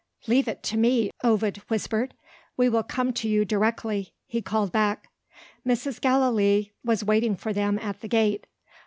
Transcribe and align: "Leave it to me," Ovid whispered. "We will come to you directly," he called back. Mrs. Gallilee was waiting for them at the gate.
"Leave 0.25 0.47
it 0.47 0.63
to 0.63 0.77
me," 0.77 1.11
Ovid 1.23 1.57
whispered. 1.67 2.15
"We 2.57 2.69
will 2.69 2.81
come 2.81 3.13
to 3.13 3.27
you 3.29 3.45
directly," 3.45 4.15
he 4.25 4.41
called 4.41 4.71
back. 4.71 5.09
Mrs. 5.63 6.01
Gallilee 6.01 6.71
was 6.83 7.03
waiting 7.03 7.35
for 7.35 7.53
them 7.53 7.77
at 7.79 7.99
the 8.01 8.07
gate. 8.07 8.47